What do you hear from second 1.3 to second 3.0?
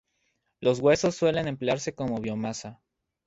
emplearse como biomasa.